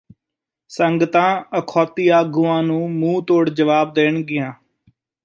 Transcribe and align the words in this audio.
ਸੰਗਤਾਂ 0.71 1.59
ਅਖੌਤੀ 1.59 2.07
ਆਗੂਆਂ 2.09 2.61
ਨੂੰ 2.63 2.91
ਮੂੰਹ 2.91 3.21
ਤੋੜ 3.23 3.49
ਜਵਾਬ 3.49 3.93
ਦੇਣਗੀਆਂ 3.93 4.51